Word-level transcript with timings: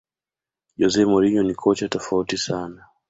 jose 0.79 1.01
mourinho 1.11 1.41
ni 1.43 1.55
kocha 1.61 1.87
tofautisana 1.93 2.81